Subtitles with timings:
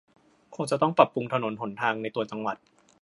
[0.55, 2.57] คงต้องปรับปรุงถนนหนทางในตัวจังหวัด